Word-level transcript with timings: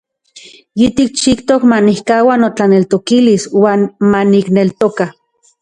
Yitikchijtok 0.79 1.61
manikkaua 1.71 2.37
notlaneltokilis 2.41 3.47
uan 3.63 3.81
manikneltoka. 4.11 5.05